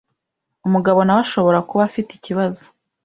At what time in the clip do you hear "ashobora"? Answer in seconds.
1.25-1.59